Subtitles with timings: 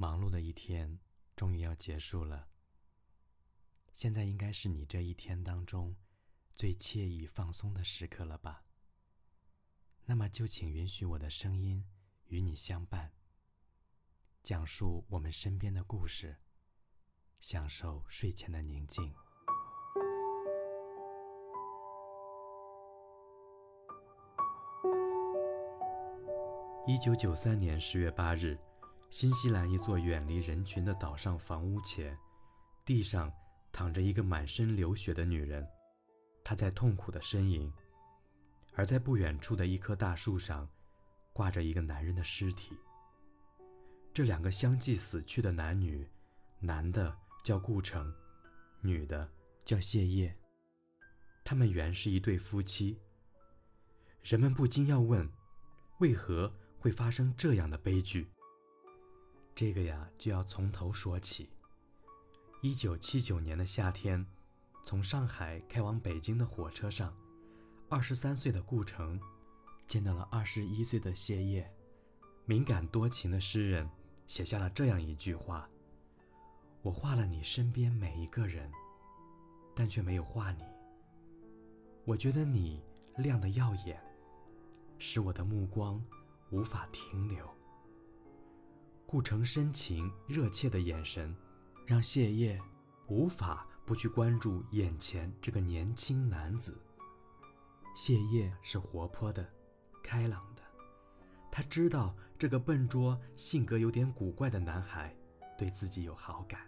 [0.00, 1.00] 忙碌的一天
[1.34, 2.46] 终于要结束了。
[3.92, 5.96] 现在应该是你这一天当中
[6.52, 8.64] 最惬意放松的时刻了吧？
[10.04, 11.84] 那么就请允许我的声音
[12.26, 13.12] 与你相伴，
[14.44, 16.36] 讲述我们身边的故事，
[17.40, 19.12] 享受睡前的宁静。
[26.86, 28.56] 一九九三年十月八日。
[29.10, 32.16] 新西兰一座远离人群的岛上房屋前，
[32.84, 33.32] 地上
[33.72, 35.66] 躺着一个满身流血的女人，
[36.44, 37.72] 她在痛苦的呻吟。
[38.74, 40.68] 而在不远处的一棵大树上，
[41.32, 42.76] 挂着一个男人的尸体。
[44.12, 46.08] 这两个相继死去的男女，
[46.60, 48.14] 男的叫顾城，
[48.82, 49.28] 女的
[49.64, 50.36] 叫谢烨。
[51.44, 53.00] 他们原是一对夫妻。
[54.22, 55.28] 人们不禁要问：
[55.98, 58.30] 为何会发生这样的悲剧？
[59.58, 61.50] 这个呀，就要从头说起。
[62.62, 64.24] 一九七九年的夏天，
[64.84, 67.12] 从上海开往北京的火车上，
[67.88, 69.20] 二十三岁的顾城
[69.88, 71.68] 见到了二十一岁的谢烨。
[72.44, 73.90] 敏感多情的诗人
[74.28, 75.68] 写下了这样一句话
[76.80, 78.70] ：“我画了你身边每一个人，
[79.74, 80.62] 但却没有画你。
[82.04, 82.80] 我觉得你
[83.16, 84.00] 亮得耀眼，
[85.00, 86.00] 使我的目光
[86.50, 87.44] 无法停留。”
[89.10, 91.34] 顾城深情热切的眼神，
[91.86, 92.60] 让谢烨
[93.06, 96.78] 无法不去关注眼前这个年轻男子。
[97.96, 99.50] 谢烨是活泼的、
[100.02, 100.62] 开朗的，
[101.50, 105.16] 他知道这个笨拙、性格有点古怪的男孩
[105.56, 106.60] 对自己有好感。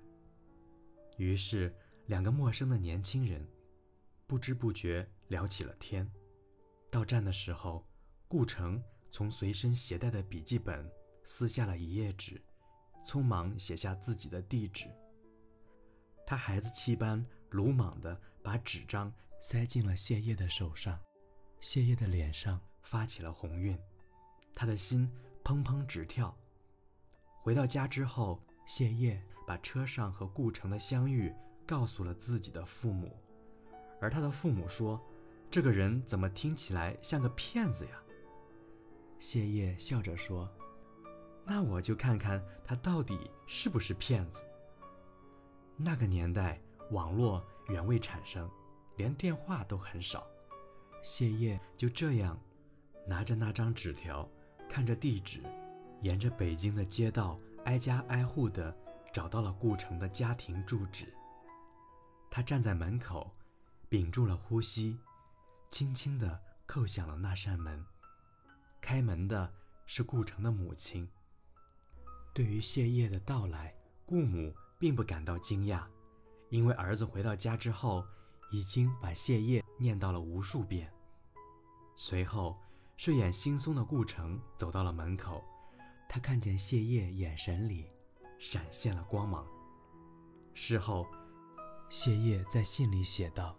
[1.18, 1.70] 于是，
[2.06, 3.46] 两个陌生的年轻人
[4.26, 6.10] 不知不觉聊起了天。
[6.90, 7.86] 到站的时候，
[8.28, 10.90] 顾城从随身携带的笔记本。
[11.32, 12.42] 撕下了一页纸，
[13.06, 14.90] 匆忙写下自己的地址。
[16.26, 20.98] 他孩子气般鲁莽地把纸张塞进了谢烨的手上，
[21.60, 23.78] 谢烨的脸上发起了红晕，
[24.56, 25.08] 他的心
[25.44, 26.36] 砰砰直跳。
[27.40, 31.32] 回到家之后，谢烨把车上和顾城的相遇
[31.64, 33.16] 告诉了自己的父母，
[34.00, 35.00] 而他的父母说
[35.48, 38.02] ：“这个人怎么听起来像个骗子呀？”
[39.20, 40.52] 谢烨笑着说。
[41.50, 44.44] 那我就看看他到底是不是骗子。
[45.76, 46.60] 那个年代，
[46.92, 48.48] 网络远未产生，
[48.96, 50.24] 连电话都很少。
[51.02, 52.38] 谢烨就这样
[53.04, 54.28] 拿着那张纸条，
[54.68, 55.42] 看着地址，
[56.02, 58.72] 沿着北京的街道，挨家挨户的
[59.12, 61.12] 找到了顾城的家庭住址。
[62.30, 63.28] 他站在门口，
[63.88, 65.00] 屏住了呼吸，
[65.68, 67.84] 轻轻地叩响了那扇门。
[68.80, 69.52] 开门的
[69.84, 71.08] 是顾城的母亲。
[72.32, 73.74] 对于谢烨的到来，
[74.06, 75.84] 顾母并不感到惊讶，
[76.48, 78.04] 因为儿子回到家之后，
[78.50, 80.90] 已经把谢烨念叨了无数遍。
[81.96, 82.56] 随后，
[82.96, 85.42] 睡眼惺忪的顾城走到了门口，
[86.08, 87.90] 他看见谢烨眼神里
[88.38, 89.46] 闪现了光芒。
[90.54, 91.06] 事后，
[91.88, 93.56] 谢烨在信里写道：“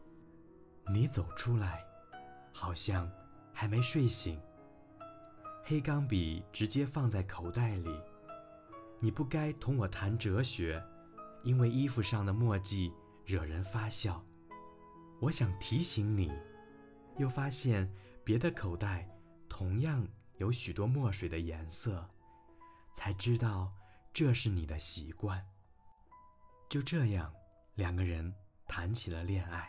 [0.93, 1.83] 你走出来，
[2.53, 3.11] 好像
[3.53, 4.41] 还没睡醒。”
[5.63, 7.89] 黑钢笔直接放在口袋里。
[9.03, 10.79] 你不该同我谈哲学，
[11.43, 12.93] 因为衣服上的墨迹
[13.25, 14.23] 惹人发笑。
[15.19, 16.31] 我想提醒你，
[17.17, 17.91] 又发现
[18.23, 19.09] 别的口袋
[19.49, 20.07] 同样
[20.37, 22.07] 有许多墨水的颜色，
[22.95, 23.73] 才知道
[24.13, 25.43] 这是你的习惯。
[26.69, 27.33] 就这样，
[27.73, 28.31] 两个人
[28.67, 29.67] 谈起了恋爱。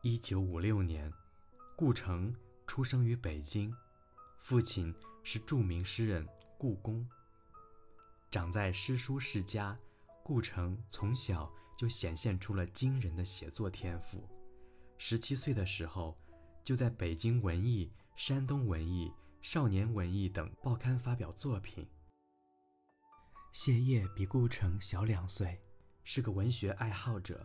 [0.00, 1.12] 一九五六年，
[1.76, 2.34] 顾城
[2.66, 3.70] 出生于北京，
[4.38, 6.26] 父亲是著名诗人
[6.56, 7.06] 顾公。
[8.30, 9.76] 长在诗书世家，
[10.22, 14.24] 顾城从小就显现出了惊人的写作天赋。
[14.98, 16.16] 十七岁的时候，
[16.62, 21.88] 就在北京文艺、山东文艺、少年文艺等报刊发表作品。
[23.50, 25.60] 谢烨比顾城小两岁，
[26.04, 27.44] 是个文学爱好者，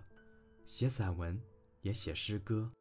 [0.68, 1.42] 写散文，
[1.82, 2.72] 也写诗歌。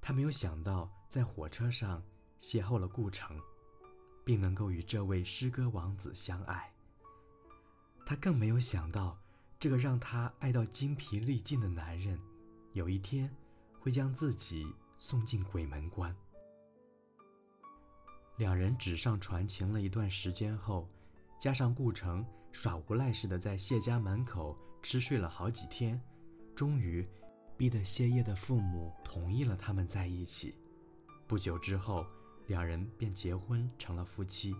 [0.00, 2.02] 他没有想到，在火车上
[2.40, 3.40] 邂逅了顾城，
[4.24, 6.71] 并能够与这位诗歌王子相爱。
[8.04, 9.16] 他更没有想到，
[9.58, 12.18] 这个让他爱到精疲力尽的男人，
[12.72, 13.30] 有一天
[13.78, 14.66] 会将自己
[14.98, 16.14] 送进鬼门关。
[18.36, 20.88] 两人纸上传情了一段时间后，
[21.40, 25.98] 加上顾城耍无赖似的在谢家门口吃睡了好几天，
[26.54, 27.08] 终于
[27.56, 30.54] 逼得谢烨的父母同意了他们在一起。
[31.26, 32.04] 不久之后，
[32.46, 34.54] 两人便结婚成了夫妻。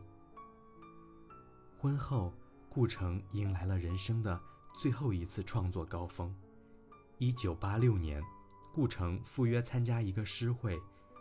[1.77, 2.33] 婚后。
[2.75, 4.41] 顾城迎来了人生的
[4.73, 6.35] 最后一次创作高峰。
[7.19, 8.23] 一九八六年，
[8.73, 10.81] 顾城赴约参加一个诗会，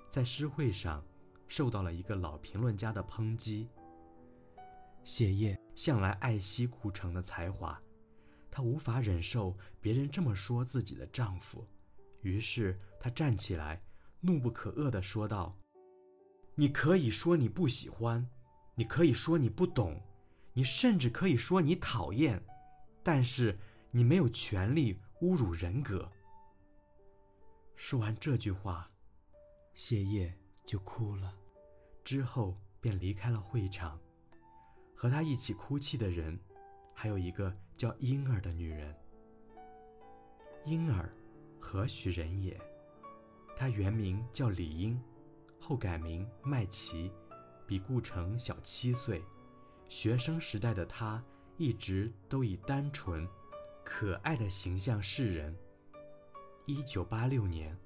[0.09, 1.03] 在诗会上
[1.49, 3.67] 受到了一个老评论家的抨击。
[5.03, 7.77] 谢烨向来爱惜顾城的才华，
[8.49, 11.67] 她无法忍受别人这么说自己的丈夫，
[12.21, 13.83] 于是她站起来，
[14.21, 15.53] 怒不可遏地说道
[16.55, 18.25] ：“你可以说你不喜欢，
[18.73, 20.01] 你可以说你不懂。”
[20.53, 22.43] 你甚至可以说你讨厌，
[23.03, 23.57] 但是
[23.89, 26.11] 你没有权利侮辱人格。
[27.75, 28.89] 说完这句话，
[29.73, 30.33] 谢烨
[30.65, 31.33] 就哭了，
[32.03, 33.99] 之后便离开了会场。
[34.93, 36.39] 和他一起哭泣的人，
[36.93, 38.95] 还有一个叫婴儿的女人。
[40.65, 41.11] 婴儿，
[41.59, 42.59] 何许人也？
[43.57, 45.01] 她原名叫李英，
[45.59, 47.11] 后改名麦琪，
[47.65, 49.23] 比顾城小七岁。
[49.91, 51.21] 学生时代的他
[51.57, 53.27] 一直都以单纯、
[53.83, 55.53] 可爱的形象示人。
[56.65, 57.77] 一九八六年，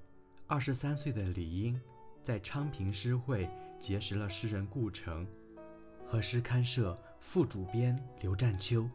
[0.46, 1.78] 二十三岁的李英
[2.22, 3.50] 在昌平诗会
[3.80, 5.26] 结识了诗人顾城
[6.06, 8.88] 和诗刊社副主编刘占秋。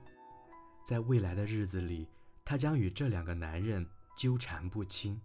[0.87, 2.07] 在未来的日子里，
[2.45, 3.85] 他将与这两个男人
[4.17, 5.19] 纠缠不清。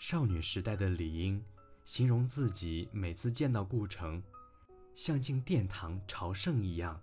[0.00, 1.40] 少女时代的李英
[1.84, 4.20] 形容自己每次见到顾城。
[4.94, 7.00] 像进殿堂朝圣一样，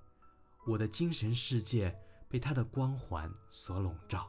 [0.65, 1.93] 我的精神世界
[2.29, 4.27] 被他的光环所笼罩。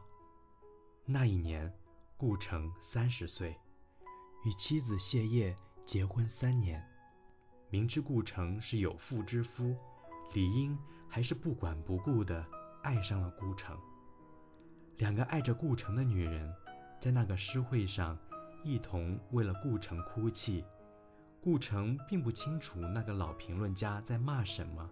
[1.04, 1.72] 那一年，
[2.16, 3.56] 顾城三十岁，
[4.44, 5.54] 与妻子谢烨
[5.84, 6.84] 结婚三年。
[7.70, 9.76] 明知顾城是有妇之夫，
[10.34, 10.76] 李英
[11.08, 12.44] 还是不管不顾地
[12.82, 13.78] 爱上了顾城。
[14.98, 16.52] 两个爱着顾城的女人，
[17.00, 18.18] 在那个诗会上，
[18.64, 20.64] 一同为了顾城哭泣。
[21.42, 24.88] 顾城并不清楚那个老评论家在骂什么，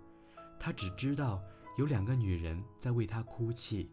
[0.59, 1.41] 他只知道
[1.79, 3.89] 有两个女人在为他哭泣，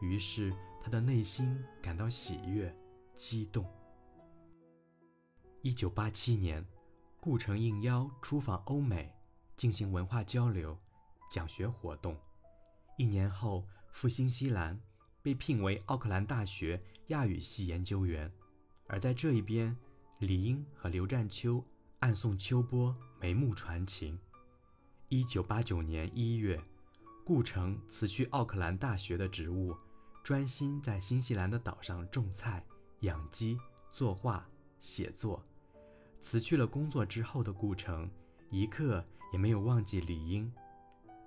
[0.00, 2.72] 于是他的内心感到喜悦、
[3.16, 3.68] 激动。
[5.60, 6.64] 一九八七年，
[7.20, 9.12] 顾城应邀出访欧美，
[9.56, 10.78] 进行文化交流、
[11.28, 12.16] 讲学活动。
[12.96, 14.80] 一年后赴新西兰，
[15.20, 18.32] 被聘为奥克兰大学亚语系研究员。
[18.86, 19.76] 而在这一边，
[20.20, 21.60] 李英和刘占秋。
[22.00, 24.16] 暗送秋波，眉目传情。
[25.08, 26.62] 一九八九年一月，
[27.24, 29.76] 顾城辞去奥克兰大学的职务，
[30.22, 32.64] 专心在新西兰的岛上种菜、
[33.00, 33.58] 养鸡、
[33.90, 34.48] 作画、
[34.78, 35.44] 写作。
[36.20, 38.08] 辞去了工作之后的顾城，
[38.48, 40.50] 一刻也没有忘记李英。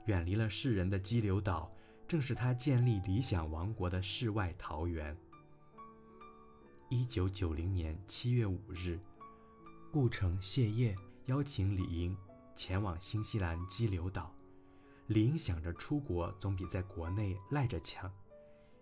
[0.06, 1.70] 远离了世人的激流岛，
[2.08, 5.16] 正是他建立理想王国的世外桃源。
[6.88, 8.98] 一九九零年七月五日。
[9.92, 10.96] 顾城谢烨
[11.26, 12.16] 邀请李英
[12.56, 14.34] 前往新西兰激流岛，
[15.08, 18.10] 李英想着出国总比在国内赖着强，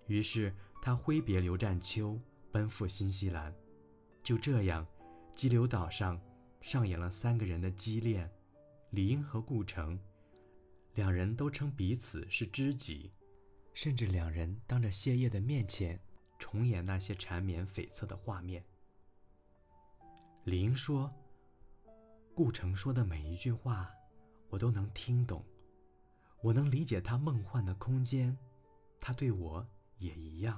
[0.05, 2.19] 于是他挥别刘占秋，
[2.51, 3.51] 奔赴新西兰。
[4.21, 4.85] 就这样，
[5.33, 6.21] 激流岛上
[6.61, 8.29] 上演了三个人的激恋，
[8.91, 9.99] 李英和顾城，
[10.93, 13.11] 两人都称彼此是知己，
[13.73, 15.99] 甚至两人当着谢烨的面前
[16.37, 18.63] 重演那些缠绵悱恻的画面。
[20.49, 21.13] 李英说
[22.33, 23.87] ：“顾城说的每一句话，
[24.49, 25.45] 我都能听懂，
[26.41, 28.35] 我能理解他梦幻的空间，
[28.99, 29.63] 他对我
[29.99, 30.57] 也一样。”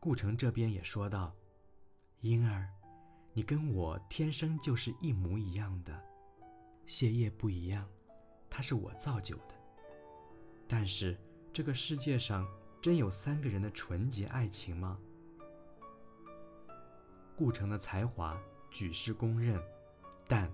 [0.00, 1.30] 顾城这边也说道
[2.22, 2.66] ：“英儿，
[3.34, 6.02] 你跟我天生就是一模一样的，
[6.86, 7.86] 谢烨不一样，
[8.48, 9.54] 他是我造就的。
[10.66, 11.14] 但是
[11.52, 12.48] 这个世界上
[12.80, 14.98] 真有三个人的纯洁爱情吗？”
[17.36, 18.40] 顾城的才华
[18.74, 19.62] 举世公认，
[20.26, 20.50] 但，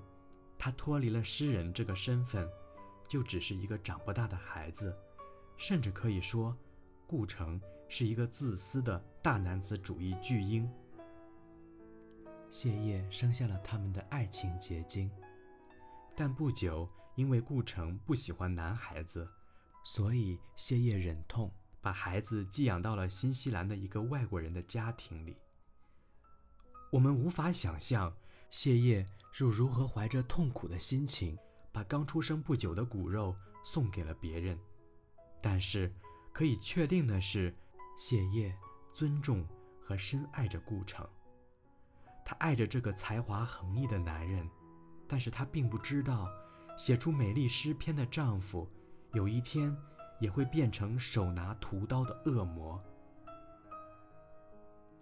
[0.59, 2.47] 他脱离了诗人这个身份，
[3.09, 4.95] 就只是一个长不大的孩子，
[5.57, 6.55] 甚至可以说，
[7.07, 7.59] 顾城
[7.89, 10.71] 是一个自私的大男子主义巨婴。
[12.51, 15.11] 谢烨生下了他们的爱情结晶，
[16.15, 19.27] 但不久，因为顾城不喜欢男孩子，
[19.83, 21.51] 所以谢烨忍痛
[21.81, 25.39] 把孩子寄养到了新西兰的一个外国人的家庭里。
[26.91, 28.13] 我们无法想象
[28.51, 31.39] 谢烨是如何怀着痛苦的心情，
[31.71, 34.59] 把刚出生不久的骨肉送给了别人。
[35.41, 35.93] 但是
[36.33, 37.55] 可以确定的是，
[37.97, 38.53] 谢烨
[38.93, 39.47] 尊重
[39.81, 41.09] 和深爱着顾城。
[42.25, 44.49] 他爱着这个才华横溢的男人，
[45.07, 46.29] 但是他并不知道，
[46.77, 48.69] 写出美丽诗篇的丈夫，
[49.13, 49.77] 有一天
[50.19, 52.83] 也会变成手拿屠刀的恶魔。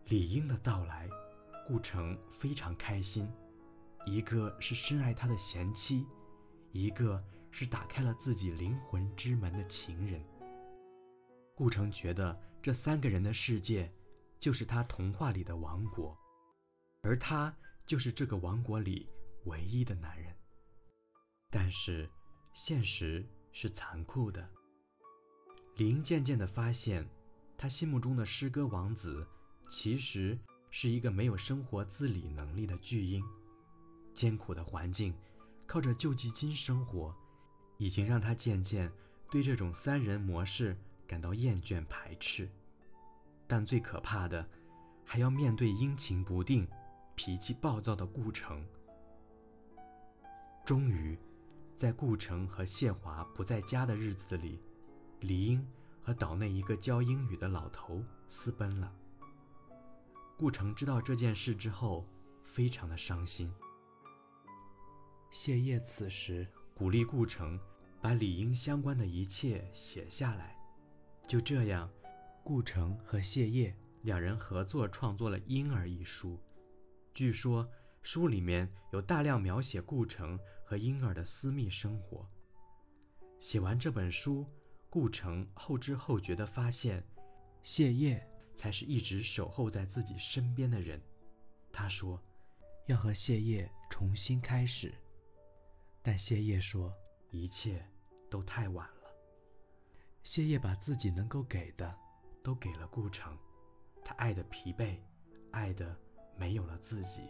[0.05, 1.09] 李英的到来。
[1.69, 3.31] 顾城非常开心，
[4.07, 6.07] 一个是深爱他的贤妻，
[6.73, 10.25] 一个是打开了自己灵魂之门的情人。
[11.55, 13.93] 顾城觉得这三个人的世界，
[14.41, 16.17] 就是他童话里的王国，
[17.03, 19.07] 而他就是这个王国里
[19.45, 20.35] 唯一的男人。
[21.51, 22.09] 但是，
[22.55, 23.23] 现实
[23.53, 24.49] 是残酷的。
[25.77, 27.07] 林渐渐地发现，
[27.59, 29.27] 他心目中的诗歌王子，
[29.71, 30.39] 其实
[30.71, 33.25] 是一个没有生活自理能力的巨婴。
[34.15, 35.15] 艰苦的环境，
[35.67, 37.15] 靠着救济金生活，
[37.77, 38.91] 已经让他渐渐
[39.31, 40.77] 对这种三人模式。
[41.07, 42.47] 感到厌倦排斥，
[43.47, 44.47] 但最可怕的，
[45.07, 46.69] 还要面对阴晴不定、
[47.15, 48.63] 脾气暴躁的顾城。
[50.67, 51.19] 终于，
[51.75, 54.61] 在顾城和谢华不在家的日子里，
[55.21, 55.67] 李英
[56.03, 58.93] 和岛内一个教英语的老头私奔了。
[60.39, 62.07] 顾城知道这件事之后，
[62.45, 63.53] 非常的伤心。
[65.33, 67.59] 谢烨此时鼓励顾城
[68.01, 70.57] 把李英相关的一切写下来。
[71.27, 71.91] 就这样，
[72.45, 76.39] 顾城和谢烨两人合作创作了《婴儿》一书。
[77.13, 77.69] 据说
[78.01, 82.25] 书里面有大量描写顾城和婴儿的私密生活。
[83.41, 84.47] 写完这本书，
[84.89, 87.05] 顾城后知后觉地发现，
[87.65, 88.25] 谢烨
[88.59, 91.01] 才是一直守候在自己身边的人。
[91.73, 92.21] 他说，
[92.89, 94.93] 要和谢烨重新开始，
[96.03, 96.93] 但谢烨说，
[97.31, 97.87] 一切
[98.29, 99.11] 都太晚了。
[100.25, 101.97] 谢烨把自己能够给的，
[102.43, 103.39] 都给了顾城，
[104.05, 104.99] 他爱的疲惫，
[105.53, 105.97] 爱的
[106.37, 107.23] 没有了自己。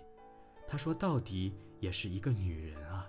[0.66, 3.06] 他说到底也是一个女人啊。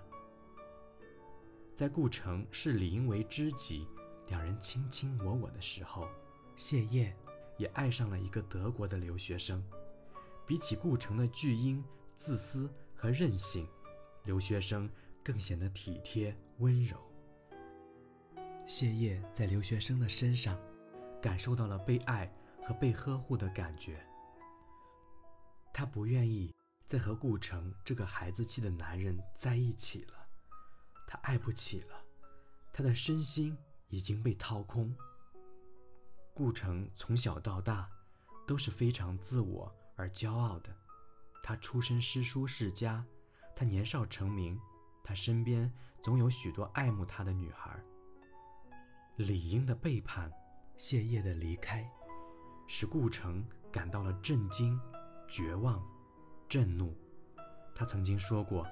[1.74, 3.86] 在顾城视李英为知己，
[4.28, 6.06] 两人卿卿我我的时候，
[6.54, 7.16] 谢烨
[7.60, 9.62] 也爱上了一个德国的留学生。
[10.46, 11.84] 比起顾城的巨婴、
[12.16, 13.68] 自私和任性，
[14.24, 14.90] 留学生
[15.22, 16.96] 更显得体贴温柔。
[18.66, 20.58] 谢烨在留学生的身上，
[21.20, 22.32] 感受到了被爱
[22.64, 24.02] 和被呵护的感觉。
[25.72, 26.52] 他不愿意
[26.86, 30.26] 再和顾城这个孩子气的男人在一起了，
[31.06, 32.04] 他爱不起了，
[32.72, 33.56] 他的身心
[33.88, 34.96] 已经被掏空。
[36.40, 37.86] 顾城从小到大
[38.46, 40.74] 都是非常自我而骄傲的，
[41.42, 43.04] 他出身诗书世家，
[43.54, 44.58] 他年少成名，
[45.04, 45.70] 他身边
[46.02, 47.78] 总有许多爱慕他的女孩。
[49.16, 50.32] 李英的背叛，
[50.78, 51.86] 谢烨的离开，
[52.66, 54.80] 使顾城感到了震惊、
[55.28, 55.86] 绝望、
[56.48, 56.96] 震怒。
[57.74, 58.66] 他曾经说过，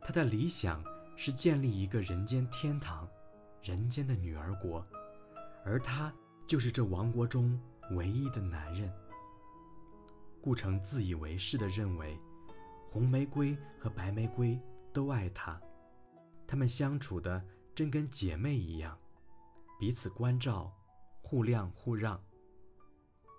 [0.00, 0.82] 他的理想
[1.14, 3.06] 是建立一个人间天堂，
[3.62, 4.82] 人间的女儿国，
[5.62, 6.10] 而他
[6.46, 7.60] 就是这王国中
[7.92, 8.92] 唯一的男人。
[10.40, 12.18] 顾城自以为是地认为，
[12.88, 14.58] 红玫瑰和白玫瑰
[14.92, 15.60] 都爱他，
[16.46, 18.96] 他们相处的真跟姐妹一样。
[19.78, 20.72] 彼此关照，
[21.20, 22.18] 互谅互让。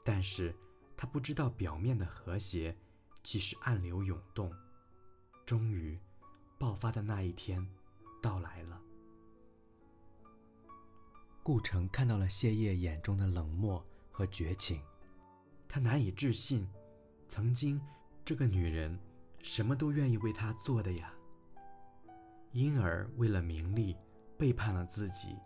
[0.03, 0.53] 但是，
[0.95, 2.77] 他不知道表面的和谐，
[3.23, 4.53] 其实暗流涌动。
[5.45, 5.97] 终于，
[6.59, 7.65] 爆发的那一天
[8.21, 8.81] 到来了。
[11.47, 14.81] 顾城看到了谢烨眼中的冷漠和绝情，
[15.65, 16.67] 他难以置信，
[17.29, 17.79] 曾经
[18.25, 18.99] 这个女人
[19.41, 21.09] 什么都愿意为他做的呀。
[22.51, 23.95] 因而为了名利，
[24.37, 25.37] 背叛了自己。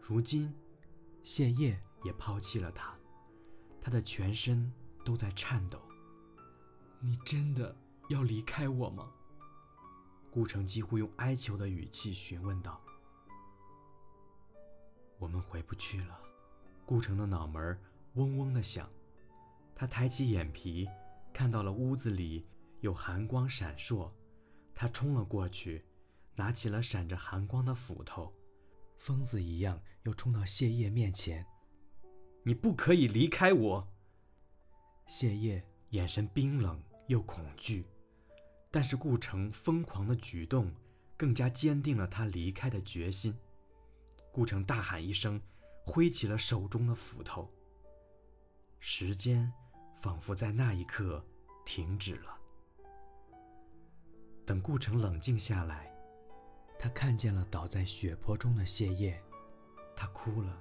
[0.00, 0.50] 如今，
[1.22, 2.96] 谢烨也抛弃了他，
[3.82, 4.72] 他的全身
[5.04, 5.78] 都在颤抖。
[7.00, 7.76] 你真的
[8.08, 9.10] 要离开我吗？
[10.30, 12.80] 顾城几乎用哀求的语气询问道。
[15.18, 16.18] 我们回不去了。
[16.86, 17.78] 顾城的脑门
[18.14, 18.88] 嗡嗡的响，
[19.74, 20.88] 他抬起眼皮，
[21.32, 22.46] 看到了屋子里
[22.80, 24.10] 有寒光闪烁，
[24.74, 25.84] 他冲了过去，
[26.34, 28.32] 拿起了闪着寒光的斧头。
[28.98, 31.44] 疯子一样，又冲到谢烨面前。
[32.42, 33.88] 你不可以离开我。
[35.06, 37.84] 谢烨眼神冰冷又恐惧，
[38.70, 40.72] 但是顾城疯狂的举动，
[41.16, 43.36] 更加坚定了他离开的决心。
[44.34, 45.40] 顾城大喊一声，
[45.86, 47.48] 挥起了手中的斧头。
[48.80, 49.52] 时间
[49.96, 51.24] 仿佛在那一刻
[51.64, 52.36] 停止了。
[54.44, 55.88] 等顾城冷静下来。
[56.76, 59.18] 他看见了倒在血泊中的谢烨，
[59.96, 60.60] 他哭了，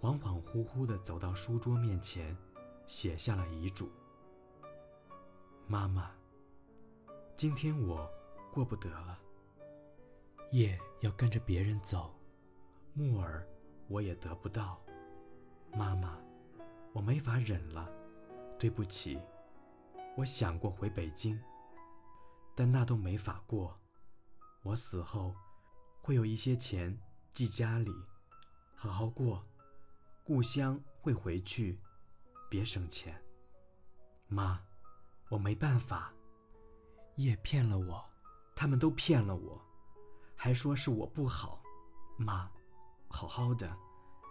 [0.00, 2.36] 恍恍惚惚地走到书桌面前，
[2.88, 3.90] 写下了遗嘱
[5.68, 6.10] ：“妈妈，
[7.36, 8.10] 今天我
[8.52, 9.18] 过不得了，
[10.50, 12.12] 叶要跟着别人走，
[12.92, 13.46] 木耳
[13.88, 14.80] 我也得不到，
[15.72, 16.18] 妈妈，
[16.92, 17.88] 我没法忍了，
[18.58, 19.20] 对不起，
[20.16, 21.40] 我想过回北京，
[22.54, 23.78] 但那都没法过。”
[24.62, 25.34] 我死后，
[26.02, 26.98] 会有一些钱
[27.32, 27.90] 寄家里，
[28.74, 29.42] 好好过。
[30.22, 31.80] 故乡会回去，
[32.50, 33.18] 别省钱。
[34.28, 34.62] 妈，
[35.30, 36.12] 我没办法。
[37.16, 38.04] 叶骗了我，
[38.54, 39.60] 他们都骗了我，
[40.36, 41.62] 还说是我不好。
[42.18, 42.50] 妈，
[43.12, 43.76] 好好的，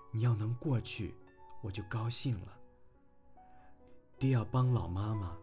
[0.09, 1.13] 你要能过去，
[1.61, 2.57] 我就高兴了。
[4.17, 5.37] 爹要帮老妈妈，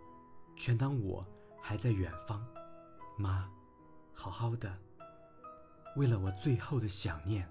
[0.57, 1.25] 全当我
[1.61, 2.45] 还在远方。
[3.17, 3.49] 妈，
[4.15, 4.77] 好好的，
[5.97, 7.49] 为了我最后的想念。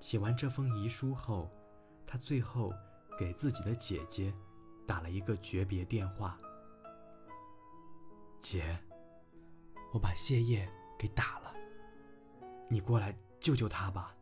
[0.00, 1.50] 写完这封遗书后，
[2.06, 2.72] 他最后
[3.18, 4.34] 给自己的姐姐
[4.86, 6.38] 打了一个诀别电话。
[8.40, 8.78] 姐，
[9.92, 11.54] 我把谢烨给打了，
[12.68, 13.14] 你过来。
[13.40, 14.12] 救救他吧！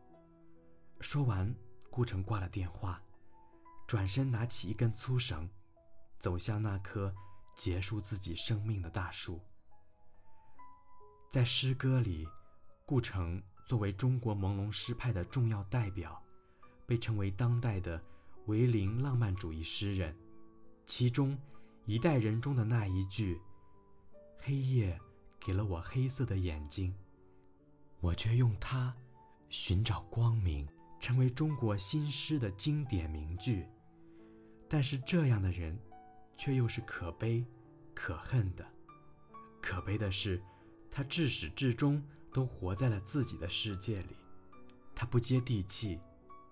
[0.99, 1.53] 说完，
[1.89, 3.01] 顾城挂了电话，
[3.85, 5.47] 转身拿起一根粗绳，
[6.19, 7.13] 走向那棵
[7.55, 9.39] 结束自己生命的大树。
[11.29, 12.27] 在诗歌里，
[12.85, 16.21] 顾城作为中国朦胧诗派的重要代表，
[16.85, 18.01] 被称为当代的
[18.47, 20.17] 维林浪漫主义诗人。
[20.87, 21.35] 其中，
[21.85, 23.39] 《一代人》中的那一句
[24.41, 24.99] ：“黑夜
[25.39, 26.95] 给了我黑色的眼睛，
[27.99, 28.95] 我却用它。”
[29.49, 30.67] 寻找光明，
[30.99, 33.67] 成为中国新诗的经典名句。
[34.67, 35.77] 但是这样的人，
[36.35, 37.45] 却又是可悲、
[37.93, 38.65] 可恨的。
[39.61, 40.41] 可悲的是，
[40.91, 44.15] 他至始至终都活在了自己的世界里，
[44.93, 45.99] 他不接地气，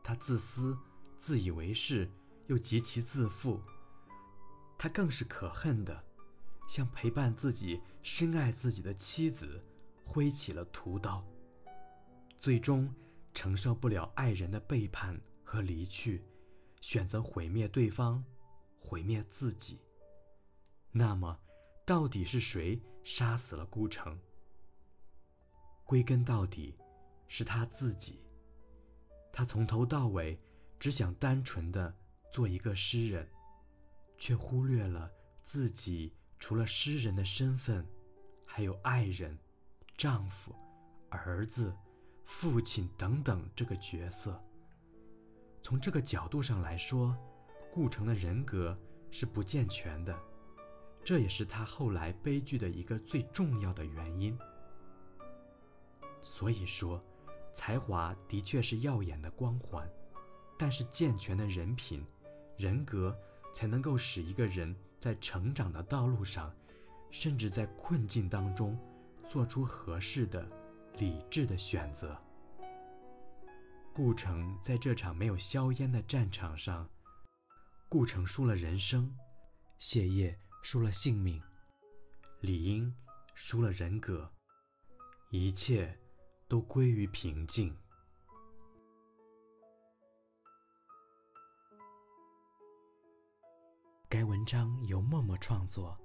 [0.03, 0.77] 他自私、
[1.17, 2.09] 自以为是，
[2.47, 3.61] 又极其自负。
[4.77, 6.03] 他更是可恨的，
[6.67, 9.63] 像陪伴自己、深爱自己的妻子，
[10.05, 11.25] 挥起了屠刀。
[12.37, 12.93] 最终
[13.35, 16.23] 承受不了爱人的背叛和离去，
[16.81, 18.23] 选择毁灭对方，
[18.79, 19.81] 毁灭自己。
[20.91, 21.37] 那么，
[21.85, 24.17] 到底是谁杀死了顾城？
[25.83, 26.75] 归根到底，
[27.27, 28.23] 是他自己。
[29.33, 30.39] 他从头到尾
[30.79, 31.93] 只想单纯的
[32.31, 33.29] 做一个诗人，
[34.17, 35.11] 却忽略了
[35.43, 37.85] 自己除了诗人的身份，
[38.45, 39.37] 还有爱人、
[39.97, 40.55] 丈夫、
[41.09, 41.75] 儿子。
[42.25, 44.43] 父亲等等这个角色，
[45.61, 47.15] 从这个角度上来说，
[47.71, 48.77] 顾城的人格
[49.11, 50.17] 是不健全的，
[51.03, 54.37] 这也是他后来悲剧的一个最重要的原因。
[56.23, 57.01] 所以说，
[57.53, 59.87] 才华的确是耀眼的光环，
[60.57, 62.03] 但是健全的人品、
[62.57, 63.15] 人格
[63.53, 66.53] 才能够使一个人在成长的道路上，
[67.11, 68.77] 甚至在困境当中，
[69.29, 70.45] 做出合适的。
[70.97, 72.17] 理智的选择。
[73.93, 76.89] 顾城在这场没有硝烟的战场上，
[77.87, 79.15] 顾城输了人生，
[79.79, 81.41] 谢烨输了性命，
[82.41, 82.93] 李英
[83.33, 84.29] 输了人格，
[85.29, 85.97] 一切
[86.47, 87.75] 都归于平静。
[94.09, 95.97] 该文章由默默创作，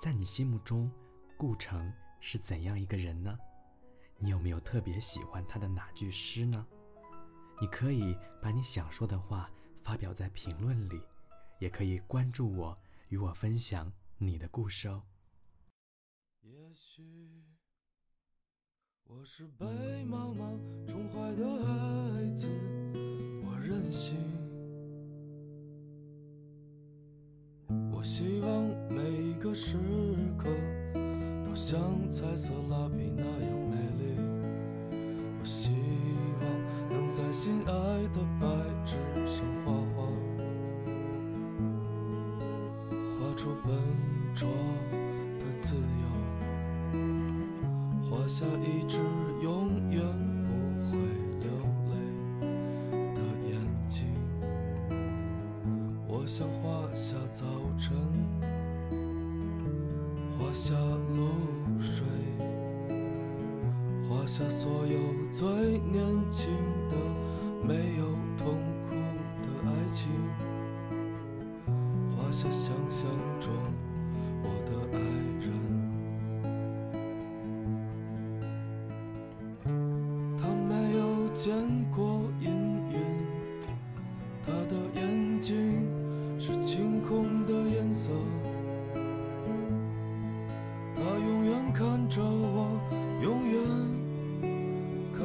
[0.00, 0.90] 在你心目中，
[1.36, 3.36] 顾城是怎样一个人呢？
[4.22, 6.64] 你有没有特别喜欢他的哪句诗呢？
[7.60, 9.50] 你可以把你想说的话
[9.82, 11.02] 发表在评论里，
[11.58, 15.02] 也可以关注我，与我分享你的故事哦。
[16.40, 17.02] 也许
[19.02, 20.48] 我是被妈妈
[20.86, 22.48] 宠坏的孩子，
[23.44, 24.16] 我任性。
[27.92, 29.76] 我希望每一个时
[30.38, 30.48] 刻
[31.44, 33.62] 都像彩色蜡笔那样。
[33.72, 34.11] 美丽
[37.22, 37.72] 在心爱
[38.12, 38.48] 的白
[38.84, 38.96] 纸
[39.28, 40.02] 上画画，
[43.16, 43.72] 画出笨
[44.34, 44.48] 拙
[45.38, 45.82] 的自由，
[48.10, 48.98] 画下一只
[49.40, 50.02] 永远
[50.42, 50.50] 不
[50.90, 50.98] 会
[51.38, 51.48] 流
[51.86, 51.92] 泪
[53.14, 53.54] 的眼
[53.86, 54.04] 睛。
[56.08, 57.44] 我想画下早
[57.78, 57.96] 晨，
[60.36, 62.04] 画下露水。
[64.08, 64.98] 画下所有
[65.32, 66.50] 最年轻、
[67.64, 68.04] 没有
[68.36, 68.94] 痛苦
[69.40, 70.10] 的爱情，
[72.10, 73.08] 画下想象
[73.40, 73.52] 中
[74.42, 74.98] 我的爱
[75.40, 75.46] 人。
[80.36, 81.54] 他没有见
[81.94, 82.50] 过阴
[82.90, 82.94] 云，
[84.44, 85.86] 他的眼睛
[86.40, 88.10] 是晴空的颜色，
[90.96, 92.76] 他永远看着我，
[93.22, 93.62] 永远。
[95.12, 95.20] 看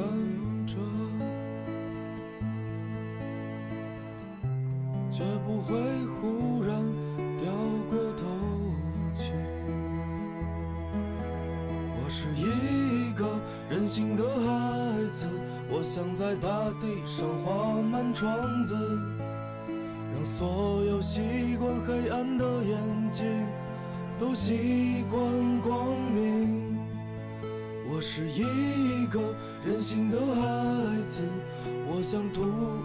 [31.98, 32.44] 我想涂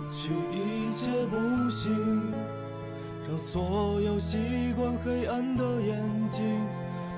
[0.09, 1.93] 去一切不幸，
[3.29, 6.59] 让所有习惯黑暗的眼睛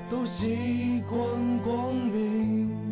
[0.10, 1.18] 都习惯
[1.60, 2.85] 光明。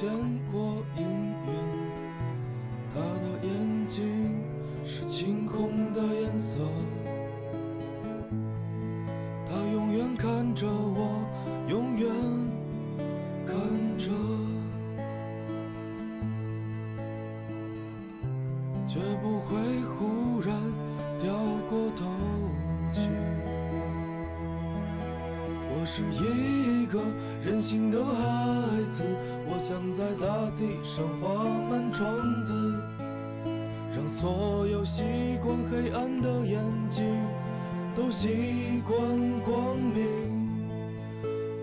[0.00, 0.08] 见
[0.50, 0.69] 过
[38.10, 40.02] 习惯光明。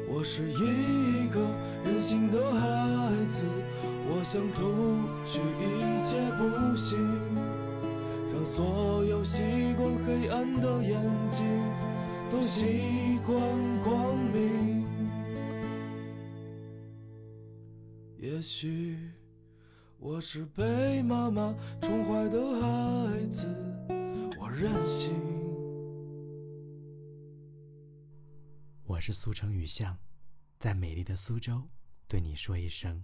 [0.08, 1.46] 我是一个
[1.84, 3.46] 任性的孩子，
[4.10, 6.98] 我想涂去一切不幸，
[8.34, 9.42] 让所有习
[9.76, 11.46] 惯黑暗的眼睛。
[12.30, 13.40] 都习惯
[13.82, 14.86] 光明。
[18.18, 18.98] 也许
[19.98, 23.48] 我是被妈妈宠坏的孩子，
[24.40, 25.27] 我任性。
[28.88, 30.00] 我是苏城雨巷，
[30.60, 31.70] 在美丽的苏州
[32.08, 33.04] 对你说一声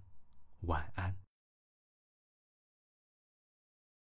[0.61, 1.13] 晚安。